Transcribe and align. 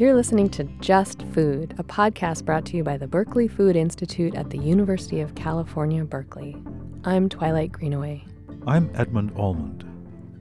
You're 0.00 0.14
listening 0.14 0.48
to 0.52 0.64
Just 0.80 1.24
Food, 1.24 1.74
a 1.76 1.84
podcast 1.84 2.46
brought 2.46 2.64
to 2.64 2.76
you 2.78 2.82
by 2.82 2.96
the 2.96 3.06
Berkeley 3.06 3.46
Food 3.46 3.76
Institute 3.76 4.34
at 4.34 4.48
the 4.48 4.56
University 4.56 5.20
of 5.20 5.34
California, 5.34 6.02
Berkeley. 6.06 6.56
I'm 7.04 7.28
Twilight 7.28 7.70
Greenaway. 7.70 8.24
I'm 8.66 8.90
Edmund 8.94 9.30
Almond. 9.36 9.84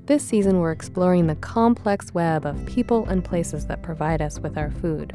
This 0.05 0.23
season, 0.23 0.59
we're 0.59 0.71
exploring 0.71 1.27
the 1.27 1.36
complex 1.36 2.14
web 2.14 2.45
of 2.45 2.66
people 2.68 3.05
and 3.07 3.21
places 3.21 3.66
that 3.66 3.84
provide 3.84 4.21
us 4.21 4.39
with 4.39 4.57
our 4.57 4.71
food. 4.71 5.14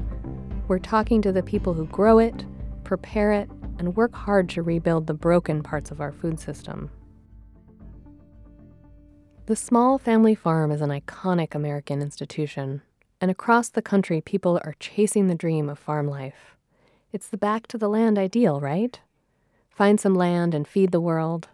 We're 0.69 0.79
talking 0.79 1.23
to 1.23 1.33
the 1.33 1.43
people 1.43 1.73
who 1.73 1.87
grow 1.87 2.19
it, 2.19 2.45
prepare 2.85 3.33
it, 3.33 3.49
and 3.79 3.97
work 3.97 4.15
hard 4.15 4.51
to 4.51 4.63
rebuild 4.63 5.07
the 5.07 5.15
broken 5.15 5.63
parts 5.63 5.91
of 5.91 6.03
our 6.03 6.13
food 6.13 6.39
system. 6.39 6.91
The 9.47 9.57
small 9.57 9.97
family 9.97 10.35
farm 10.35 10.71
is 10.71 10.83
an 10.83 10.91
iconic 10.91 11.55
American 11.55 12.03
institution, 12.03 12.83
and 13.21 13.31
across 13.31 13.69
the 13.69 13.83
country, 13.83 14.21
people 14.21 14.61
are 14.65 14.75
chasing 14.81 15.29
the 15.29 15.35
dream 15.35 15.69
of 15.69 15.79
farm 15.79 16.07
life. 16.09 16.57
It's 17.13 17.29
the 17.29 17.37
back 17.37 17.67
to 17.69 17.79
the 17.79 17.89
land 17.89 18.19
ideal, 18.19 18.61
right? 18.61 18.99
Find 19.71 19.99
some 19.99 20.15
land 20.15 20.55
and 20.55 20.67
feed 20.67 20.93
the 20.93 21.01
world. 21.01 21.49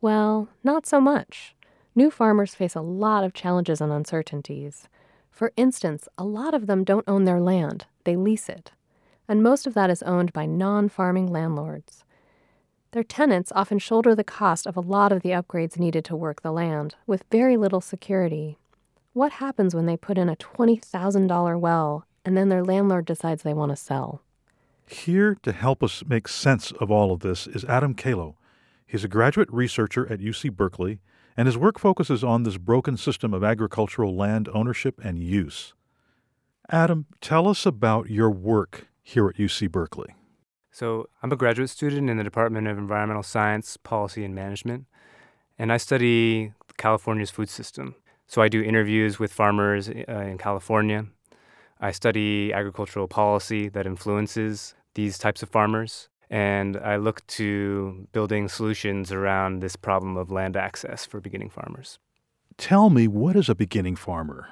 Well, 0.00 0.48
not 0.64 0.86
so 0.86 1.00
much. 1.00 1.54
New 1.94 2.10
farmers 2.10 2.54
face 2.54 2.74
a 2.74 2.80
lot 2.80 3.24
of 3.24 3.34
challenges 3.34 3.80
and 3.80 3.92
uncertainties. 3.92 4.88
For 5.30 5.52
instance, 5.56 6.08
a 6.16 6.24
lot 6.24 6.54
of 6.54 6.66
them 6.66 6.84
don't 6.84 7.08
own 7.08 7.24
their 7.24 7.40
land, 7.40 7.86
they 8.04 8.16
lease 8.16 8.48
it. 8.48 8.72
And 9.28 9.42
most 9.42 9.66
of 9.66 9.74
that 9.74 9.90
is 9.90 10.02
owned 10.02 10.32
by 10.32 10.46
non 10.46 10.88
farming 10.88 11.26
landlords. 11.26 12.04
Their 12.92 13.04
tenants 13.04 13.52
often 13.54 13.78
shoulder 13.78 14.14
the 14.14 14.24
cost 14.24 14.66
of 14.66 14.76
a 14.76 14.80
lot 14.80 15.12
of 15.12 15.22
the 15.22 15.30
upgrades 15.30 15.78
needed 15.78 16.04
to 16.06 16.16
work 16.16 16.42
the 16.42 16.50
land, 16.50 16.96
with 17.06 17.24
very 17.30 17.56
little 17.56 17.80
security. 17.80 18.58
What 19.12 19.32
happens 19.32 19.74
when 19.74 19.86
they 19.86 19.96
put 19.96 20.18
in 20.18 20.28
a 20.28 20.36
$20,000 20.36 21.60
well 21.60 22.06
and 22.24 22.36
then 22.36 22.48
their 22.48 22.62
landlord 22.62 23.06
decides 23.06 23.42
they 23.42 23.54
want 23.54 23.72
to 23.72 23.76
sell? 23.76 24.22
Here 24.86 25.36
to 25.42 25.50
help 25.50 25.82
us 25.82 26.04
make 26.06 26.28
sense 26.28 26.70
of 26.72 26.92
all 26.92 27.10
of 27.10 27.18
this 27.18 27.48
is 27.48 27.64
Adam 27.64 27.94
Calo. 27.94 28.36
He's 28.86 29.02
a 29.02 29.08
graduate 29.08 29.48
researcher 29.52 30.06
at 30.12 30.20
UC 30.20 30.52
Berkeley, 30.52 31.00
and 31.36 31.46
his 31.46 31.58
work 31.58 31.78
focuses 31.78 32.22
on 32.22 32.44
this 32.44 32.56
broken 32.56 32.96
system 32.96 33.34
of 33.34 33.42
agricultural 33.42 34.14
land 34.14 34.48
ownership 34.54 35.00
and 35.02 35.18
use. 35.18 35.74
Adam, 36.68 37.06
tell 37.20 37.48
us 37.48 37.66
about 37.66 38.10
your 38.10 38.30
work 38.30 38.86
here 39.02 39.28
at 39.28 39.36
UC 39.36 39.72
Berkeley. 39.72 40.14
So, 40.70 41.08
I'm 41.20 41.32
a 41.32 41.36
graduate 41.36 41.70
student 41.70 42.08
in 42.08 42.16
the 42.16 42.22
Department 42.22 42.68
of 42.68 42.78
Environmental 42.78 43.24
Science, 43.24 43.76
Policy, 43.76 44.24
and 44.24 44.36
Management, 44.36 44.86
and 45.58 45.72
I 45.72 45.78
study 45.78 46.52
California's 46.76 47.30
food 47.30 47.48
system. 47.48 47.96
So, 48.30 48.42
I 48.42 48.48
do 48.48 48.62
interviews 48.62 49.18
with 49.18 49.32
farmers 49.32 49.88
uh, 49.88 49.92
in 49.92 50.38
California. 50.38 51.06
I 51.80 51.90
study 51.90 52.52
agricultural 52.52 53.08
policy 53.08 53.68
that 53.70 53.86
influences 53.86 54.76
these 54.94 55.18
types 55.18 55.42
of 55.42 55.48
farmers, 55.48 56.08
and 56.30 56.76
I 56.76 56.94
look 56.94 57.26
to 57.26 58.06
building 58.12 58.46
solutions 58.46 59.10
around 59.10 59.58
this 59.58 59.74
problem 59.74 60.16
of 60.16 60.30
land 60.30 60.56
access 60.56 61.04
for 61.04 61.20
beginning 61.20 61.50
farmers. 61.50 61.98
Tell 62.56 62.88
me, 62.88 63.08
what 63.08 63.34
is 63.34 63.48
a 63.48 63.54
beginning 63.56 63.96
farmer? 63.96 64.46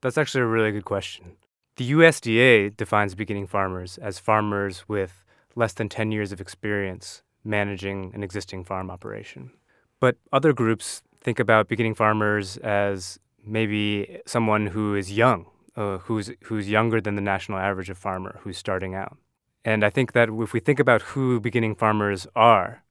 That's 0.00 0.16
actually 0.16 0.42
a 0.42 0.46
really 0.46 0.70
good 0.70 0.84
question. 0.84 1.36
The 1.74 1.90
USDA 1.90 2.76
defines 2.76 3.16
beginning 3.16 3.48
farmers 3.48 3.98
as 3.98 4.20
farmers 4.20 4.84
with 4.86 5.24
less 5.56 5.72
than 5.72 5.88
10 5.88 6.12
years 6.12 6.30
of 6.30 6.40
experience 6.40 7.24
managing 7.42 8.12
an 8.14 8.22
existing 8.22 8.62
farm 8.62 8.92
operation. 8.92 9.50
But 9.98 10.18
other 10.32 10.52
groups 10.52 11.02
think 11.20 11.40
about 11.40 11.66
beginning 11.66 11.94
farmers 11.94 12.58
as 12.58 13.18
maybe 13.46 14.20
someone 14.26 14.68
who 14.68 14.94
is 14.94 15.12
young, 15.12 15.46
uh, 15.76 15.98
who's, 15.98 16.30
who's 16.44 16.68
younger 16.68 17.00
than 17.00 17.16
the 17.16 17.22
national 17.22 17.58
average 17.58 17.90
of 17.90 17.98
farmer 17.98 18.40
who's 18.42 18.58
starting 18.58 18.94
out. 18.94 19.16
And 19.64 19.84
I 19.84 19.90
think 19.90 20.12
that 20.12 20.28
if 20.28 20.52
we 20.52 20.60
think 20.60 20.78
about 20.78 21.02
who 21.02 21.40
beginning 21.40 21.74
farmers 21.74 22.26
are, 22.36 22.82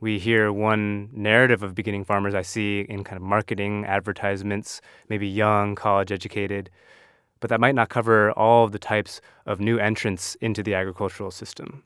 we 0.00 0.18
hear 0.18 0.52
one 0.52 1.08
narrative 1.12 1.62
of 1.62 1.74
beginning 1.74 2.04
farmers 2.04 2.34
I 2.34 2.42
see 2.42 2.86
in 2.88 3.02
kind 3.02 3.16
of 3.16 3.22
marketing, 3.22 3.84
advertisements, 3.84 4.80
maybe 5.08 5.26
young, 5.26 5.74
college 5.74 6.12
educated, 6.12 6.70
but 7.40 7.50
that 7.50 7.60
might 7.60 7.74
not 7.74 7.88
cover 7.88 8.30
all 8.32 8.64
of 8.64 8.72
the 8.72 8.78
types 8.78 9.20
of 9.46 9.60
new 9.60 9.78
entrants 9.78 10.36
into 10.36 10.62
the 10.62 10.74
agricultural 10.74 11.30
system. 11.30 11.82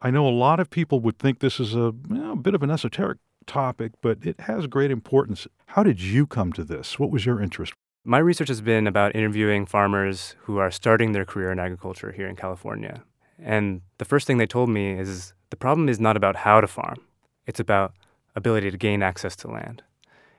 I 0.00 0.10
know 0.10 0.26
a 0.26 0.30
lot 0.30 0.60
of 0.60 0.70
people 0.70 1.00
would 1.00 1.18
think 1.18 1.40
this 1.40 1.60
is 1.60 1.74
a, 1.74 1.92
you 2.08 2.16
know, 2.22 2.32
a 2.32 2.36
bit 2.36 2.54
of 2.54 2.62
an 2.62 2.70
esoteric 2.70 3.18
topic, 3.46 3.92
but 4.00 4.18
it 4.24 4.40
has 4.40 4.66
great 4.66 4.90
importance. 4.90 5.46
How 5.66 5.82
did 5.82 6.00
you 6.00 6.26
come 6.26 6.52
to 6.54 6.64
this? 6.64 6.98
What 6.98 7.10
was 7.10 7.26
your 7.26 7.40
interest? 7.40 7.72
My 8.04 8.18
research 8.18 8.48
has 8.48 8.60
been 8.60 8.86
about 8.86 9.14
interviewing 9.14 9.66
farmers 9.66 10.34
who 10.40 10.58
are 10.58 10.70
starting 10.70 11.12
their 11.12 11.24
career 11.24 11.52
in 11.52 11.58
agriculture 11.58 12.12
here 12.12 12.26
in 12.26 12.36
California. 12.36 13.02
And 13.38 13.82
the 13.98 14.04
first 14.04 14.26
thing 14.26 14.38
they 14.38 14.46
told 14.46 14.70
me 14.70 14.92
is 14.92 15.34
the 15.50 15.56
problem 15.56 15.88
is 15.88 16.00
not 16.00 16.16
about 16.16 16.36
how 16.36 16.60
to 16.60 16.66
farm, 16.66 17.00
it's 17.46 17.60
about 17.60 17.94
ability 18.34 18.70
to 18.70 18.76
gain 18.78 19.02
access 19.02 19.36
to 19.36 19.48
land. 19.48 19.82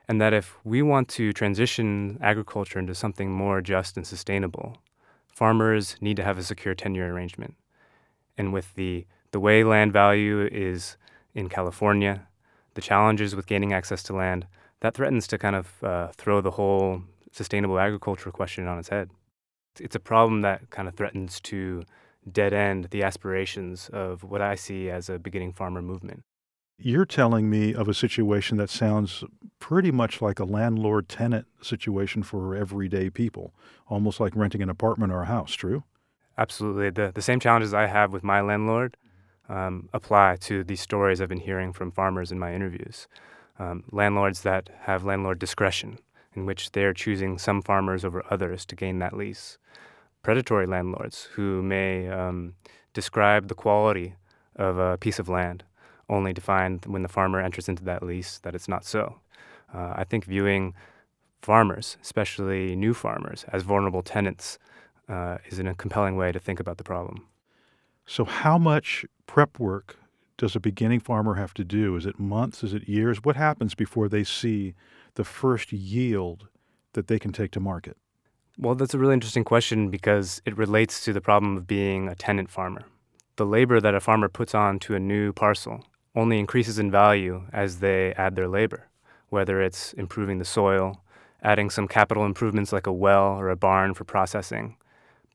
And 0.08 0.20
that 0.20 0.34
if 0.34 0.58
we 0.64 0.82
want 0.82 1.08
to 1.10 1.32
transition 1.34 2.18
agriculture 2.22 2.80
into 2.80 2.96
something 2.96 3.32
more 3.32 3.62
just 3.62 3.96
and 3.96 4.06
sustainable, 4.06 4.78
farmers 5.28 5.96
need 6.02 6.18
to 6.18 6.24
have 6.24 6.38
a 6.38 6.44
secure 6.44 6.74
tenure 6.74 7.14
arrangement. 7.14 7.56
And 8.38 8.52
with 8.52 8.74
the 8.76 9.06
the 9.32 9.40
way 9.40 9.64
land 9.64 9.94
value 9.94 10.48
is 10.52 10.98
in 11.34 11.48
California, 11.48 12.28
the 12.74 12.82
challenges 12.82 13.36
with 13.36 13.48
gaining 13.48 13.74
access 13.74 14.04
to 14.04 14.14
land, 14.14 14.48
that 14.82 14.94
threatens 14.94 15.28
to 15.28 15.38
kind 15.38 15.56
of 15.56 15.84
uh, 15.84 16.08
throw 16.16 16.42
the 16.42 16.52
whole 16.52 17.04
sustainable 17.32 17.80
agriculture 17.80 18.32
question 18.32 18.68
on 18.68 18.80
its 18.80 18.90
head. 18.90 19.10
It's 19.80 19.96
a 19.96 20.00
problem 20.00 20.42
that 20.42 20.70
kind 20.70 20.88
of 20.88 20.96
threatens 20.96 21.40
to 21.42 21.84
dead 22.30 22.54
end 22.54 22.88
the 22.92 23.04
aspirations 23.04 23.90
of 23.94 24.24
what 24.24 24.42
I 24.42 24.56
see 24.56 24.90
as 24.90 25.10
a 25.10 25.18
beginning 25.18 25.54
farmer 25.54 25.82
movement. 25.82 26.24
You're 26.78 27.06
telling 27.06 27.50
me 27.50 27.74
of 27.76 27.88
a 27.88 27.94
situation 27.94 28.58
that 28.58 28.70
sounds 28.70 29.24
pretty 29.60 29.92
much 29.92 30.22
like 30.22 30.40
a 30.40 30.44
landlord 30.44 31.08
tenant 31.08 31.46
situation 31.62 32.24
for 32.24 32.56
everyday 32.56 33.10
people, 33.10 33.54
almost 33.88 34.20
like 34.20 34.36
renting 34.36 34.62
an 34.62 34.70
apartment 34.70 35.14
or 35.14 35.22
a 35.22 35.28
house, 35.28 35.54
true? 35.54 35.84
Absolutely. 36.38 36.90
The, 36.90 37.12
the 37.14 37.22
same 37.22 37.40
challenges 37.40 37.74
I 37.74 37.86
have 37.86 38.12
with 38.12 38.24
my 38.24 38.42
landlord 38.42 38.98
um, 39.52 39.90
apply 39.94 40.38
to 40.38 40.64
these 40.64 40.82
stories 40.82 41.20
I've 41.20 41.30
been 41.30 41.40
hearing 41.40 41.74
from 41.74 41.92
farmers 41.92 42.32
in 42.32 42.40
my 42.40 42.54
interviews. 42.56 43.08
Um, 43.60 43.84
landlords 43.92 44.42
that 44.42 44.70
have 44.82 45.04
landlord 45.04 45.38
discretion, 45.38 46.00
in 46.34 46.46
which 46.46 46.72
they're 46.72 46.94
choosing 46.94 47.38
some 47.38 47.62
farmers 47.62 48.06
over 48.06 48.24
others 48.30 48.66
to 48.68 48.76
gain 48.76 49.00
that 49.00 49.16
lease. 49.16 49.58
Predatory 50.24 50.66
landlords 50.66 51.28
who 51.34 51.62
may 51.62 52.08
um, 52.10 52.56
describe 52.94 53.50
the 53.50 53.56
quality 53.56 54.16
of 54.56 54.78
a 54.78 54.98
piece 54.98 55.20
of 55.20 55.30
land 55.30 55.64
only 56.10 56.34
to 56.34 56.42
find 56.42 56.86
when 56.86 57.04
the 57.04 57.10
farmer 57.10 57.40
enters 57.42 57.68
into 57.70 57.84
that 57.84 58.04
lease 58.04 58.40
that 58.40 58.56
it's 58.56 58.68
not 58.68 58.86
so. 58.86 59.20
Uh, 59.74 59.94
I 59.96 60.04
think 60.06 60.26
viewing 60.26 60.74
farmers, 61.42 61.98
especially 62.02 62.76
new 62.76 62.94
farmers, 62.94 63.46
as 63.52 63.64
vulnerable 63.64 64.04
tenants 64.04 64.60
uh, 65.10 65.38
is 65.48 65.60
in 65.60 65.68
a 65.68 65.76
compelling 65.76 66.16
way 66.16 66.32
to 66.32 66.40
think 66.40 66.60
about 66.60 66.78
the 66.78 66.84
problem. 66.84 67.26
So, 68.06 68.26
how 68.26 68.58
much 68.58 69.06
prep 69.26 69.60
work 69.60 69.98
does 70.38 70.56
a 70.56 70.60
beginning 70.60 71.00
farmer 71.00 71.36
have 71.36 71.54
to 71.54 71.64
do? 71.64 71.96
Is 71.96 72.06
it 72.06 72.20
months? 72.20 72.64
Is 72.64 72.74
it 72.74 72.90
years? 72.90 73.24
What 73.24 73.36
happens 73.36 73.76
before 73.76 74.10
they 74.10 74.24
see 74.24 74.74
the 75.16 75.24
first 75.24 75.72
yield 75.72 76.48
that 76.94 77.08
they 77.08 77.20
can 77.20 77.32
take 77.32 77.52
to 77.52 77.60
market? 77.60 77.98
Well, 78.58 78.76
that's 78.76 78.94
a 78.94 79.00
really 79.00 79.14
interesting 79.14 79.44
question 79.44 79.90
because 79.90 80.42
it 80.46 80.58
relates 80.58 81.04
to 81.06 81.14
the 81.14 81.22
problem 81.22 81.58
of 81.58 81.68
being 81.68 82.08
a 82.08 82.16
tenant 82.16 82.50
farmer. 82.50 82.84
The 83.38 83.46
labor 83.46 83.80
that 83.80 83.96
a 83.96 84.00
farmer 84.00 84.30
puts 84.30 84.54
on 84.54 84.80
to 84.80 84.96
a 84.96 85.00
new 85.00 85.32
parcel 85.32 85.86
only 86.16 86.38
increases 86.40 86.78
in 86.78 86.92
value 86.92 87.44
as 87.54 87.80
they 87.80 88.14
add 88.14 88.36
their 88.36 88.48
labor, 88.48 88.90
whether 89.30 89.62
it's 89.62 89.94
improving 89.94 90.40
the 90.40 90.46
soil, 90.46 91.02
adding 91.42 91.70
some 91.70 91.88
capital 91.88 92.26
improvements 92.26 92.74
like 92.74 92.88
a 92.88 92.94
well 92.94 93.28
or 93.40 93.50
a 93.50 93.56
barn 93.56 93.94
for 93.94 94.04
processing. 94.04 94.76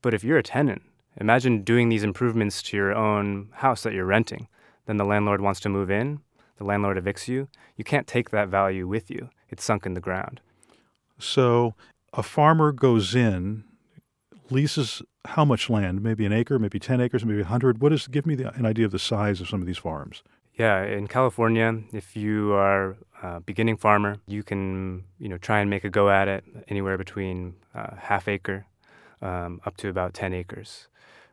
But 0.01 0.13
if 0.13 0.23
you're 0.23 0.37
a 0.37 0.43
tenant, 0.43 0.83
Imagine 1.19 1.63
doing 1.63 1.89
these 1.89 2.03
improvements 2.03 2.61
to 2.63 2.77
your 2.77 2.93
own 2.93 3.49
house 3.53 3.83
that 3.83 3.93
you're 3.93 4.05
renting. 4.05 4.47
Then 4.85 4.97
the 4.97 5.05
landlord 5.05 5.41
wants 5.41 5.59
to 5.61 5.69
move 5.69 5.91
in, 5.91 6.21
the 6.57 6.63
landlord 6.63 6.97
evicts 6.97 7.27
you. 7.27 7.47
You 7.75 7.83
can't 7.83 8.07
take 8.07 8.29
that 8.29 8.49
value 8.49 8.87
with 8.87 9.09
you, 9.09 9.29
it's 9.49 9.63
sunk 9.63 9.85
in 9.85 9.93
the 9.93 10.01
ground. 10.01 10.41
So 11.19 11.73
a 12.13 12.23
farmer 12.23 12.71
goes 12.71 13.15
in, 13.15 13.63
leases 14.49 15.01
how 15.25 15.45
much 15.45 15.69
land? 15.69 16.01
Maybe 16.01 16.25
an 16.25 16.33
acre, 16.33 16.57
maybe 16.57 16.79
10 16.79 17.01
acres, 17.01 17.25
maybe 17.25 17.41
100. 17.41 17.81
What 17.81 17.91
is, 17.91 18.07
give 18.07 18.25
me 18.25 18.35
the, 18.35 18.53
an 18.53 18.65
idea 18.65 18.85
of 18.85 18.91
the 18.91 18.99
size 18.99 19.41
of 19.41 19.49
some 19.49 19.61
of 19.61 19.67
these 19.67 19.77
farms. 19.77 20.23
Yeah, 20.55 20.83
in 20.83 21.07
California, 21.07 21.83
if 21.93 22.15
you 22.15 22.53
are 22.53 22.97
a 23.21 23.41
beginning 23.41 23.77
farmer, 23.77 24.17
you 24.25 24.41
can, 24.41 25.03
you 25.19 25.29
know, 25.29 25.37
try 25.37 25.59
and 25.59 25.69
make 25.69 25.83
a 25.83 25.89
go 25.89 26.09
at 26.09 26.27
it 26.27 26.43
anywhere 26.67 26.97
between 26.97 27.55
uh, 27.75 27.95
half 27.97 28.27
acre 28.27 28.65
um, 29.21 29.61
up 29.65 29.77
to 29.77 29.89
about 29.89 30.13
10 30.13 30.33
acres. 30.33 30.87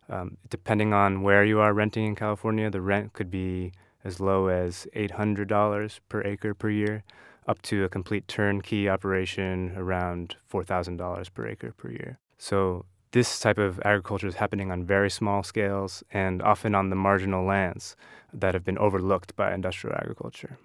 Um, 0.08 0.36
depending 0.48 0.92
on 0.92 1.22
where 1.22 1.44
you 1.44 1.60
are 1.60 1.72
renting 1.72 2.04
in 2.04 2.14
California, 2.14 2.70
the 2.70 2.80
rent 2.80 3.12
could 3.12 3.30
be 3.30 3.72
as 4.04 4.20
low 4.20 4.48
as 4.48 4.86
$800 4.94 6.00
per 6.08 6.22
acre 6.22 6.54
per 6.54 6.68
year, 6.68 7.02
up 7.46 7.62
to 7.62 7.84
a 7.84 7.88
complete 7.88 8.28
turnkey 8.28 8.88
operation 8.88 9.72
around 9.76 10.36
$4,000 10.52 11.32
per 11.32 11.46
acre 11.46 11.72
per 11.72 11.90
year. 11.90 12.18
So 12.38 12.84
this 13.12 13.38
type 13.38 13.58
of 13.58 13.80
agriculture 13.84 14.26
is 14.26 14.34
happening 14.34 14.70
on 14.70 14.84
very 14.84 15.10
small 15.10 15.42
scales 15.42 16.02
and 16.10 16.42
often 16.42 16.74
on 16.74 16.90
the 16.90 16.96
marginal 16.96 17.44
lands 17.44 17.96
that 18.32 18.54
have 18.54 18.64
been 18.64 18.78
overlooked 18.78 19.36
by 19.36 19.54
industrial 19.54 19.96
agriculture. 19.96 20.58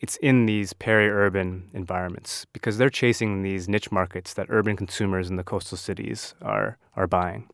It's 0.00 0.16
in 0.18 0.46
these 0.46 0.72
peri 0.72 1.10
urban 1.10 1.68
environments 1.74 2.46
because 2.52 2.78
they're 2.78 2.88
chasing 2.88 3.42
these 3.42 3.68
niche 3.68 3.90
markets 3.90 4.32
that 4.34 4.46
urban 4.48 4.76
consumers 4.76 5.28
in 5.28 5.34
the 5.34 5.42
coastal 5.42 5.76
cities 5.76 6.34
are, 6.40 6.78
are 6.94 7.08
buying. 7.08 7.48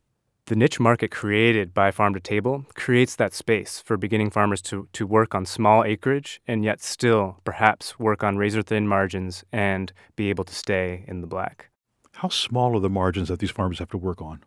The 0.47 0.57
niche 0.57 0.79
market 0.79 1.11
created 1.11 1.73
by 1.73 1.91
Farm 1.91 2.13
to 2.13 2.21
Table 2.21 2.67
creates 2.75 3.17
that 3.17 3.33
space 3.33 3.81
for 3.81 3.97
beginning 3.97 4.29
farmers 4.29 4.61
to, 4.63 4.87
to 4.93 5.07
work 5.07 5.35
on 5.35 5.47
small 5.47 5.85
acreage 5.85 6.43
and 6.47 6.63
yet 6.63 6.83
still 6.83 7.41
perhaps 7.45 7.99
work 7.99 8.23
on 8.23 8.37
razor 8.37 8.61
thin 8.61 8.87
margins 8.87 9.43
and 9.53 9.91
be 10.17 10.29
able 10.29 10.45
to 10.45 10.55
stay 10.55 11.07
in 11.09 11.23
the 11.23 11.27
black. 11.27 11.71
How 12.13 12.29
small 12.29 12.77
are 12.77 12.81
the 12.81 12.91
margins 12.91 13.29
that 13.29 13.39
these 13.39 13.51
farmers 13.51 13.79
have 13.79 13.89
to 13.89 13.97
work 13.97 14.21
on? 14.21 14.45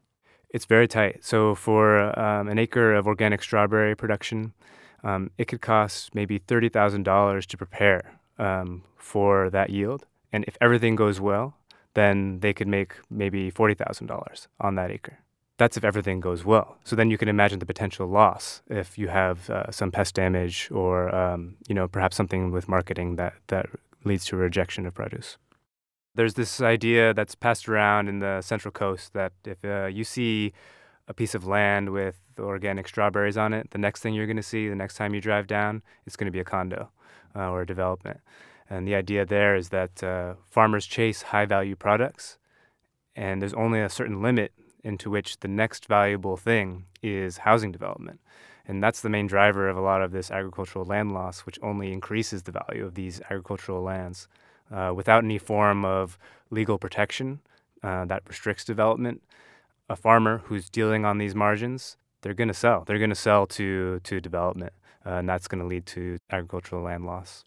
It's 0.51 0.65
very 0.65 0.87
tight. 0.87 1.25
So, 1.25 1.55
for 1.55 2.17
um, 2.17 2.47
an 2.47 2.59
acre 2.59 2.93
of 2.93 3.07
organic 3.07 3.41
strawberry 3.41 3.95
production, 3.95 4.53
um, 5.03 5.31
it 5.39 5.45
could 5.45 5.61
cost 5.61 6.13
maybe 6.13 6.39
$30,000 6.39 7.45
to 7.47 7.57
prepare 7.57 8.19
um, 8.37 8.83
for 8.97 9.49
that 9.49 9.71
yield. 9.71 10.05
And 10.31 10.45
if 10.47 10.57
everything 10.61 10.95
goes 10.95 11.19
well, 11.19 11.57
then 11.95 12.41
they 12.41 12.53
could 12.53 12.67
make 12.67 12.93
maybe 13.09 13.51
$40,000 13.51 14.47
on 14.61 14.75
that 14.75 14.91
acre. 14.91 15.17
That's 15.57 15.75
if 15.75 15.83
everything 15.83 16.19
goes 16.19 16.45
well. 16.45 16.77
So 16.83 16.95
then 16.95 17.09
you 17.09 17.17
can 17.17 17.27
imagine 17.27 17.59
the 17.59 17.65
potential 17.65 18.07
loss 18.07 18.61
if 18.69 18.97
you 18.97 19.07
have 19.07 19.49
uh, 19.49 19.71
some 19.71 19.91
pest 19.91 20.13
damage 20.15 20.69
or, 20.71 21.13
um, 21.13 21.55
you 21.67 21.73
know, 21.73 21.87
perhaps 21.87 22.15
something 22.15 22.51
with 22.51 22.69
marketing 22.69 23.15
that, 23.15 23.33
that 23.47 23.65
leads 24.03 24.25
to 24.25 24.35
a 24.35 24.39
rejection 24.39 24.85
of 24.85 24.93
produce. 24.93 25.37
There's 26.13 26.35
this 26.35 26.61
idea 26.61 27.13
that's 27.13 27.35
passed 27.35 27.67
around 27.67 28.07
in 28.07 28.19
the 28.19 28.41
Central 28.41 28.71
Coast 28.71 29.13
that 29.13 29.33
if 29.45 29.63
uh, 29.65 29.85
you 29.85 30.03
see 30.03 30.53
a 31.07 31.13
piece 31.13 31.33
of 31.33 31.45
land 31.45 31.91
with 31.91 32.19
organic 32.39 32.87
strawberries 32.87 33.37
on 33.37 33.53
it, 33.53 33.71
the 33.71 33.77
next 33.77 34.01
thing 34.01 34.13
you're 34.13 34.25
going 34.25 34.37
to 34.37 34.43
see 34.43 34.69
the 34.69 34.75
next 34.75 34.95
time 34.95 35.13
you 35.13 35.21
drive 35.21 35.47
down, 35.47 35.81
it's 36.05 36.15
going 36.15 36.25
to 36.25 36.31
be 36.31 36.39
a 36.39 36.43
condo 36.43 36.89
uh, 37.35 37.49
or 37.49 37.61
a 37.61 37.65
development. 37.65 38.19
And 38.69 38.87
the 38.87 38.95
idea 38.95 39.25
there 39.25 39.55
is 39.55 39.69
that 39.69 40.03
uh, 40.03 40.35
farmers 40.49 40.85
chase 40.85 41.21
high 41.21 41.45
value 41.45 41.75
products, 41.75 42.37
and 43.15 43.41
there's 43.41 43.53
only 43.53 43.81
a 43.81 43.89
certain 43.89 44.21
limit 44.21 44.51
into 44.87 45.09
which 45.09 45.39
the 45.41 45.47
next 45.49 45.85
valuable 45.85 46.37
thing 46.37 46.85
is 47.03 47.39
housing 47.39 47.73
development. 47.73 48.21
And 48.65 48.81
that's 48.81 49.01
the 49.01 49.09
main 49.09 49.27
driver 49.27 49.67
of 49.67 49.77
a 49.77 49.81
lot 49.81 50.01
of 50.01 50.11
this 50.11 50.31
agricultural 50.31 50.85
land 50.85 51.13
loss, 51.13 51.41
which 51.41 51.59
only 51.61 51.91
increases 51.91 52.43
the 52.43 52.53
value 52.53 52.85
of 52.85 52.95
these 52.95 53.21
agricultural 53.29 53.81
lands. 53.81 54.27
Uh, 54.71 54.91
without 54.95 55.23
any 55.23 55.37
form 55.37 55.85
of 55.85 56.17
legal 56.49 56.77
protection 56.77 57.39
uh, 57.83 58.03
that 58.05 58.23
restricts 58.27 58.65
development, 58.65 59.21
a 59.89 59.95
farmer 59.95 60.39
who's 60.45 60.69
dealing 60.69 61.05
on 61.05 61.17
these 61.17 61.35
margins, 61.35 61.97
they're 62.21 62.33
going 62.33 62.49
to 62.49 62.53
sell. 62.53 62.83
They're 62.85 62.97
going 62.97 63.09
to 63.09 63.15
sell 63.15 63.45
to 63.47 64.01
to 64.03 64.19
development, 64.19 64.73
uh, 65.05 65.19
and 65.19 65.29
that's 65.29 65.47
going 65.47 65.61
to 65.61 65.67
lead 65.67 65.85
to 65.87 66.17
agricultural 66.29 66.83
land 66.83 67.05
loss. 67.05 67.45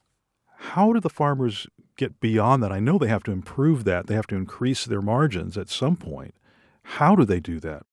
How 0.57 0.93
do 0.95 1.01
the 1.01 1.11
farmers 1.11 1.67
get 1.97 2.21
beyond 2.21 2.63
that? 2.63 2.73
I 2.73 2.81
know 2.81 2.97
they 2.97 3.09
have 3.09 3.25
to 3.25 3.33
improve 3.33 3.85
that. 3.85 4.07
They 4.07 4.15
have 4.15 4.27
to 4.29 4.37
increase 4.37 4.85
their 4.87 5.03
margins 5.03 5.59
at 5.59 5.69
some 5.69 5.97
point. 5.97 6.35
How 6.99 7.15
do 7.15 7.25
they 7.25 7.41
do 7.41 7.61
that? 7.61 7.85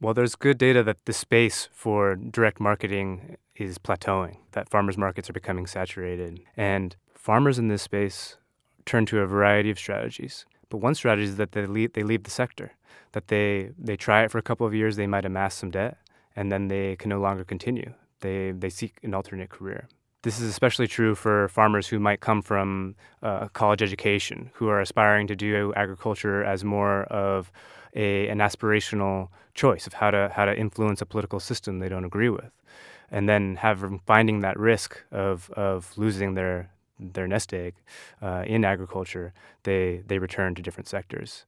Well, 0.00 0.12
there's 0.12 0.34
good 0.34 0.58
data 0.58 0.82
that 0.82 1.04
the 1.04 1.12
space 1.12 1.68
for 1.72 2.16
direct 2.16 2.60
marketing 2.60 3.36
is 3.54 3.78
plateauing, 3.78 4.38
that 4.52 4.68
farmers 4.68 4.98
markets 4.98 5.30
are 5.30 5.32
becoming 5.32 5.66
saturated. 5.66 6.40
And 6.56 6.96
farmers 7.14 7.58
in 7.58 7.68
this 7.68 7.82
space 7.82 8.36
turn 8.86 9.06
to 9.06 9.20
a 9.20 9.26
variety 9.26 9.70
of 9.70 9.78
strategies. 9.78 10.46
But 10.68 10.78
one 10.78 10.96
strategy 10.96 11.28
is 11.28 11.36
that 11.36 11.52
they 11.52 11.64
leave, 11.64 11.92
they 11.92 12.02
leave 12.02 12.24
the 12.24 12.30
sector, 12.30 12.72
that 13.12 13.28
they, 13.28 13.70
they 13.78 13.96
try 13.96 14.24
it 14.24 14.32
for 14.32 14.38
a 14.38 14.42
couple 14.42 14.66
of 14.66 14.74
years, 14.74 14.96
they 14.96 15.06
might 15.06 15.24
amass 15.24 15.54
some 15.54 15.70
debt, 15.70 15.96
and 16.34 16.50
then 16.50 16.66
they 16.68 16.96
can 16.96 17.10
no 17.10 17.20
longer 17.20 17.44
continue. 17.44 17.94
They, 18.20 18.50
they 18.50 18.68
seek 18.70 18.98
an 19.04 19.14
alternate 19.14 19.50
career. 19.50 19.88
This 20.22 20.40
is 20.40 20.48
especially 20.48 20.88
true 20.88 21.14
for 21.14 21.48
farmers 21.48 21.86
who 21.86 22.00
might 22.00 22.20
come 22.20 22.42
from 22.42 22.96
a 23.22 23.48
college 23.52 23.82
education, 23.82 24.50
who 24.54 24.68
are 24.68 24.80
aspiring 24.80 25.28
to 25.28 25.36
do 25.36 25.72
agriculture 25.76 26.42
as 26.42 26.64
more 26.64 27.04
of 27.04 27.52
a, 27.94 28.28
an 28.28 28.38
aspirational 28.38 29.28
choice 29.54 29.86
of 29.86 29.94
how 29.94 30.10
to, 30.10 30.30
how 30.34 30.44
to 30.44 30.56
influence 30.56 31.00
a 31.00 31.06
political 31.06 31.40
system 31.40 31.78
they 31.78 31.88
don't 31.88 32.04
agree 32.04 32.28
with. 32.28 32.50
And 33.10 33.28
then 33.28 33.56
have 33.56 33.84
finding 34.06 34.40
that 34.40 34.58
risk 34.58 35.02
of, 35.12 35.50
of 35.50 35.96
losing 35.96 36.34
their, 36.34 36.70
their 36.98 37.28
nest 37.28 37.54
egg 37.54 37.74
uh, 38.22 38.44
in 38.46 38.64
agriculture, 38.64 39.32
they, 39.62 40.02
they 40.06 40.18
return 40.18 40.54
to 40.56 40.62
different 40.62 40.88
sectors. 40.88 41.44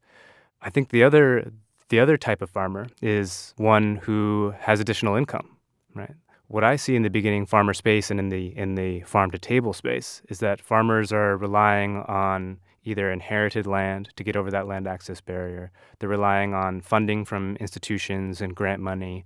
I 0.62 0.70
think 0.70 0.90
the 0.90 1.02
other, 1.02 1.52
the 1.88 2.00
other 2.00 2.16
type 2.16 2.42
of 2.42 2.50
farmer 2.50 2.86
is 3.02 3.54
one 3.56 3.96
who 3.96 4.54
has 4.60 4.80
additional 4.80 5.16
income, 5.16 5.56
right? 5.94 6.14
What 6.48 6.62
I 6.62 6.76
see 6.76 6.94
in 6.94 7.02
the 7.02 7.10
beginning 7.10 7.46
farmer 7.46 7.74
space 7.74 8.10
and 8.10 8.20
in 8.20 8.28
the 8.28 8.56
in 8.56 8.76
the 8.76 9.00
farm 9.00 9.32
to 9.32 9.38
table 9.38 9.72
space 9.72 10.22
is 10.28 10.38
that 10.38 10.60
farmers 10.60 11.12
are 11.12 11.36
relying 11.36 11.96
on 12.02 12.60
either 12.86 13.10
inherited 13.10 13.66
land 13.66 14.08
to 14.16 14.24
get 14.24 14.36
over 14.36 14.50
that 14.50 14.66
land 14.66 14.86
access 14.86 15.20
barrier. 15.20 15.70
They're 15.98 16.08
relying 16.08 16.54
on 16.54 16.80
funding 16.80 17.24
from 17.24 17.56
institutions 17.56 18.40
and 18.40 18.54
grant 18.54 18.80
money. 18.80 19.24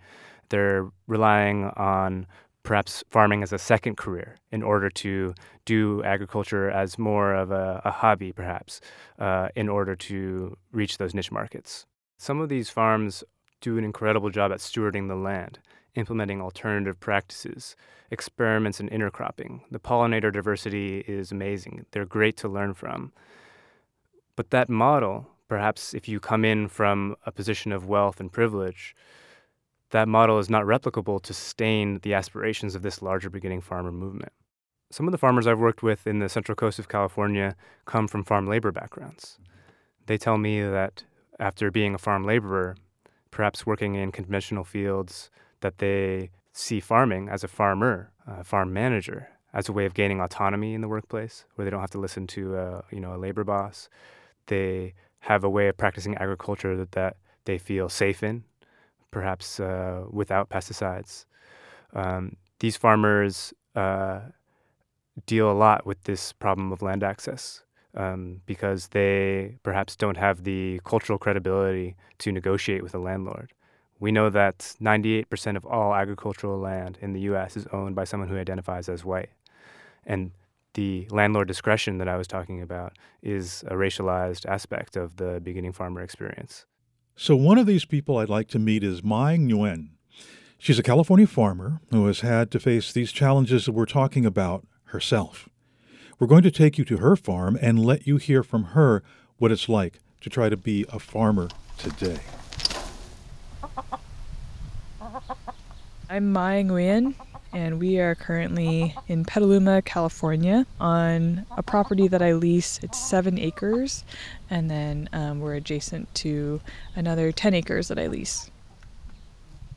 They're 0.49 0.89
relying 1.07 1.67
on 1.77 2.27
perhaps 2.63 3.05
farming 3.11 3.43
as 3.43 3.53
a 3.53 3.59
second 3.59 3.97
career 3.97 4.37
in 4.51 4.63
order 4.63 4.91
to 4.91 5.35
do 5.65 6.03
agriculture 6.05 6.71
as 6.71 6.99
more 6.99 7.35
of 7.35 7.51
a, 7.51 7.81
a 7.85 7.91
hobby, 7.91 8.33
perhaps, 8.33 8.81
uh, 9.19 9.49
in 9.55 9.69
order 9.69 9.95
to 9.95 10.57
reach 10.73 10.99
those 10.99 11.15
niche 11.15 11.33
markets. 11.33 11.87
Some 12.19 12.41
of 12.41 12.49
these 12.49 12.69
farms 12.69 13.25
do 13.61 13.79
an 13.79 13.85
incredible 13.85 14.31
job 14.31 14.53
at 14.53 14.59
stewarding 14.59 15.09
the 15.09 15.15
land, 15.15 15.59
implementing 15.95 16.41
alternative 16.41 16.99
practices, 16.99 17.77
experiments 18.11 18.81
in 18.81 18.89
intercropping. 18.89 19.61
The 19.71 19.81
pollinator 19.81 20.33
diversity 20.33 21.05
is 21.07 21.33
amazing. 21.33 21.87
They're 21.93 22.05
great 22.07 22.37
to 22.39 22.49
learn 22.49 22.75
from. 22.75 23.13
But 24.37 24.51
that 24.51 24.69
model, 24.69 25.29
perhaps 25.49 25.95
if 25.95 26.09
you 26.09 26.21
come 26.21 26.45
in 26.45 26.69
from 26.69 27.17
a 27.27 27.33
position 27.33 27.73
of 27.73 27.87
wealth 27.87 28.21
and 28.21 28.33
privilege, 28.33 28.95
that 29.91 30.09
model 30.09 30.39
is 30.39 30.49
not 30.49 30.65
replicable 30.65 31.21
to 31.23 31.35
sustain 31.35 31.99
the 32.03 32.15
aspirations 32.15 32.75
of 32.75 32.83
this 32.83 33.03
larger 33.03 33.29
beginning 33.29 33.61
farmer 33.61 33.93
movement. 33.93 34.33
Some 34.91 35.07
of 35.07 35.13
the 35.13 35.19
farmers 35.19 35.47
I've 35.47 35.59
worked 35.59 35.83
with 35.83 36.07
in 36.07 36.19
the 36.19 36.29
central 36.29 36.57
coast 36.57 36.79
of 36.79 36.89
California 36.89 37.55
come 37.85 38.09
from 38.09 38.25
farm 38.25 38.47
labor 38.47 38.73
backgrounds. 38.73 39.39
They 40.07 40.19
tell 40.19 40.39
me 40.39 40.63
that 40.63 41.05
after 41.39 41.71
being 41.71 41.95
a 41.95 41.99
farm 41.99 42.25
laborer, 42.25 42.77
perhaps 43.31 43.65
working 43.65 43.95
in 43.95 44.11
conventional 44.11 44.65
fields, 44.65 45.31
that 45.61 45.79
they 45.79 46.31
see 46.53 46.81
farming 46.81 47.29
as 47.29 47.45
a 47.45 47.49
farmer, 47.49 48.11
a 48.27 48.43
farm 48.43 48.73
manager, 48.73 49.29
as 49.53 49.69
a 49.69 49.73
way 49.73 49.87
of 49.87 49.95
gaining 49.95 50.21
autonomy 50.21 50.75
in 50.75 50.81
the 50.81 50.89
workplace, 50.89 51.45
where 51.55 51.65
they 51.65 51.71
don't 51.71 51.81
have 51.81 51.91
to 51.91 51.99
listen 51.99 52.27
to 52.27 52.57
a, 52.57 52.85
you 52.91 53.01
know 53.01 53.15
a 53.15 53.19
labor 53.19 53.45
boss, 53.45 53.89
they 54.51 54.93
have 55.21 55.45
a 55.45 55.51
way 55.51 55.69
of 55.69 55.77
practicing 55.77 56.15
agriculture 56.17 56.77
that, 56.77 56.93
that 56.93 57.17
they 57.45 57.57
feel 57.57 57.89
safe 57.89 58.23
in, 58.23 58.45
perhaps 59.11 59.59
uh, 59.59 60.05
without 60.11 60.51
pesticides. 60.51 61.25
Um, 61.95 62.37
these 62.59 62.77
farmers 62.77 63.55
uh, 63.75 64.21
deal 65.27 65.51
a 65.51 65.57
lot 65.67 65.87
with 65.87 66.05
this 66.05 66.33
problem 66.33 66.73
of 66.73 66.83
land 66.83 67.03
access 67.03 67.63
um, 67.95 68.41
because 68.47 68.89
they 68.89 69.57
perhaps 69.63 69.97
don't 69.97 70.17
have 70.17 70.45
the 70.45 70.81
cultural 70.85 71.19
credibility 71.19 71.97
to 72.19 72.33
negotiate 72.33 72.83
with 72.83 72.95
a 72.95 72.99
landlord. 72.99 73.53
We 73.99 74.13
know 74.13 74.31
that 74.31 74.59
98% 74.81 75.57
of 75.57 75.67
all 75.67 75.95
agricultural 75.95 76.59
land 76.59 76.99
in 77.03 77.13
the 77.13 77.21
US 77.33 77.57
is 77.57 77.67
owned 77.73 77.95
by 77.95 78.05
someone 78.05 78.29
who 78.29 78.39
identifies 78.39 78.89
as 78.89 79.05
white. 79.05 79.31
And 80.07 80.33
the 80.75 81.07
landlord 81.11 81.49
discretion 81.49 81.99
that 81.99 82.09
I 82.09 82.17
was 82.17 82.27
talking 82.27 82.63
about 82.63 82.97
is 83.23 83.65
a 83.67 83.75
racialized 83.75 84.47
aspect 84.47 84.97
of 84.97 85.17
the 85.17 85.41
beginning 85.43 85.73
farmer 85.73 86.01
experience. 86.01 86.67
So, 87.17 87.37
one 87.37 87.59
of 87.59 87.67
these 87.67 87.85
people 87.85 88.19
I'd 88.19 88.29
like 88.29 88.49
to 88.49 88.59
meet 88.59 88.83
is 88.83 89.03
Mai 89.03 89.37
Nguyen. 89.37 89.91
She's 90.59 90.79
a 90.79 90.83
California 90.83 91.27
farmer 91.27 91.81
who 91.91 92.07
has 92.07 92.21
had 92.21 92.51
to 92.53 92.61
face 92.61 92.93
these 92.93 93.13
challenges 93.13 93.65
that 93.65 93.73
we're 93.73 93.87
talking 93.87 94.25
about 94.25 94.67
herself. 94.85 95.49
We're 96.19 96.27
going 96.27 96.43
to 96.43 96.51
take 96.51 96.77
you 96.79 96.85
to 96.85 96.99
her 96.99 97.17
farm 97.17 97.59
and 97.61 97.85
let 97.85 98.07
you 98.07 98.19
hear 98.19 98.43
from 98.43 98.65
her 98.77 99.03
what 99.39 99.51
it's 99.51 99.69
like 99.69 100.01
to 100.21 100.29
try 100.29 100.51
to 100.51 100.57
be 100.57 100.85
a 100.93 100.99
farmer 100.99 101.49
today. 101.79 102.21
I'm 106.11 106.33
Mai 106.33 106.63
Nguyen 106.63 107.15
and 107.53 107.81
we 107.81 107.99
are 107.99 108.15
currently 108.15 108.95
in 109.09 109.25
Petaluma, 109.25 109.83
California, 109.83 110.67
on 110.79 111.47
a 111.57 111.63
property 111.63 112.09
that 112.09 112.23
I 112.23 112.33
lease. 112.33 112.79
It's 112.83 112.99
seven 112.99 113.39
acres, 113.39 114.05
and 114.49 114.71
then 114.71 115.09
um, 115.13 115.41
we're 115.41 115.55
adjacent 115.55 116.15
to 116.17 116.61
another 116.95 117.33
10 117.33 117.55
acres 117.55 117.89
that 117.89 117.99
I 117.99 118.07
lease. 118.07 118.51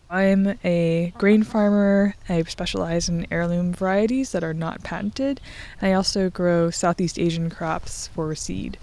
I'm 0.09 0.59
a 0.63 1.11
grain 1.17 1.41
farmer. 1.41 2.15
I 2.29 2.43
specialize 2.43 3.09
in 3.09 3.25
heirloom 3.31 3.73
varieties 3.73 4.31
that 4.33 4.43
are 4.43 4.53
not 4.53 4.83
patented. 4.83 5.41
And 5.81 5.89
I 5.89 5.93
also 5.93 6.29
grow 6.29 6.69
Southeast 6.69 7.17
Asian 7.17 7.49
crops 7.49 8.09
for 8.09 8.35
seed. 8.35 8.77